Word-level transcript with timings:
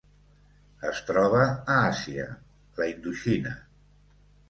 Es 0.91 1.01
troba 1.09 1.43
a 1.45 1.77
Àsia: 1.91 2.27
la 2.83 2.91
Indoxina. 2.97 3.57